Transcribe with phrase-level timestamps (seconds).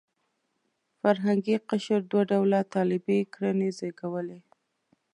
[0.99, 4.39] فرهنګي قشر دوه ډوله طالبي کړنې زېږولې.